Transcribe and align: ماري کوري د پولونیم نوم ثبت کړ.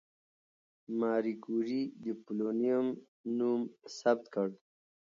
ماري 0.99 1.33
کوري 1.45 1.81
د 2.03 2.05
پولونیم 2.23 2.85
نوم 3.37 3.61
ثبت 3.97 4.25
کړ. 4.33 4.47